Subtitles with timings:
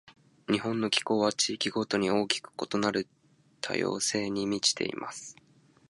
[0.49, 3.07] 日本の気候は、地域ごとに大きく異なる
[3.61, 5.35] 多様性に満ちています。